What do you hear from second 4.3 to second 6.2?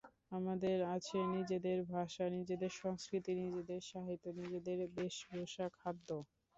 নিজেদের বেশভূষা, খাদ্য।